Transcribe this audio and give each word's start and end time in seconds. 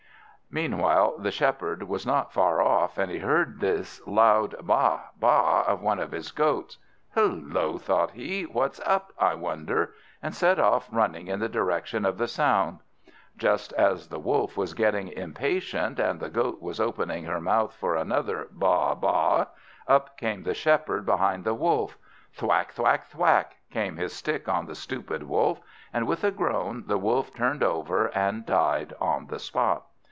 Meanwhile 0.53 1.19
the 1.19 1.31
Shepherd 1.31 1.83
was 1.83 2.05
not 2.05 2.33
far 2.33 2.61
off, 2.61 2.97
and 2.97 3.09
he 3.09 3.19
heard 3.19 3.61
this 3.61 4.05
loud 4.05 4.53
Baa 4.61 4.99
baa 5.17 5.63
of 5.65 5.81
one 5.81 5.97
of 5.97 6.11
his 6.11 6.31
goats. 6.33 6.77
"Hullo," 7.15 7.77
thought 7.77 8.11
he, 8.11 8.43
"what's 8.43 8.81
up, 8.85 9.13
I 9.17 9.33
wonder?" 9.33 9.93
and 10.21 10.35
set 10.35 10.59
off 10.59 10.89
running 10.91 11.27
in 11.27 11.39
the 11.39 11.47
direction 11.47 12.03
of 12.03 12.17
the 12.17 12.27
sound. 12.27 12.79
Just 13.37 13.71
as 13.73 14.09
the 14.09 14.19
Wolf 14.19 14.57
was 14.57 14.73
getting 14.73 15.07
impatient, 15.07 15.99
and 15.99 16.19
the 16.19 16.29
Goat 16.29 16.61
was 16.61 16.81
opening 16.81 17.23
her 17.23 17.39
mouth 17.39 17.73
for 17.73 17.95
another 17.95 18.49
Baa 18.51 18.93
baa, 18.95 19.45
up 19.87 20.17
came 20.17 20.43
the 20.43 20.53
Shepherd, 20.53 21.05
behind 21.05 21.45
the 21.45 21.53
Wolf. 21.53 21.97
Thwack, 22.33 22.73
thwack, 22.73 23.05
thwack! 23.07 23.55
came 23.69 23.95
his 23.95 24.11
stick 24.13 24.49
on 24.49 24.65
the 24.65 24.75
stupid 24.75 25.23
Wolf, 25.23 25.61
and 25.93 26.05
with 26.05 26.25
a 26.25 26.31
groan 26.31 26.83
the 26.87 26.97
Wolf 26.97 27.33
turned 27.33 27.63
over 27.63 28.07
and 28.07 28.45
died 28.45 28.93
on 28.99 29.27
the 29.27 29.39
spot. 29.39 29.83